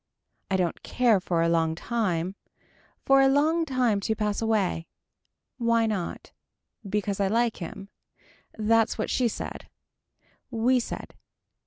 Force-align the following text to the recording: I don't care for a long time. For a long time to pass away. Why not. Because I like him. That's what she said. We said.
I 0.49 0.57
don't 0.57 0.81
care 0.81 1.19
for 1.19 1.43
a 1.43 1.47
long 1.47 1.75
time. 1.75 2.33
For 3.05 3.21
a 3.21 3.27
long 3.27 3.65
time 3.65 3.99
to 3.99 4.15
pass 4.15 4.41
away. 4.41 4.87
Why 5.59 5.85
not. 5.85 6.31
Because 6.89 7.19
I 7.19 7.27
like 7.27 7.57
him. 7.57 7.89
That's 8.57 8.97
what 8.97 9.11
she 9.11 9.27
said. 9.27 9.67
We 10.49 10.79
said. 10.79 11.13